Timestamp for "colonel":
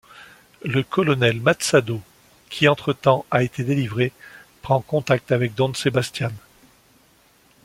0.81-1.39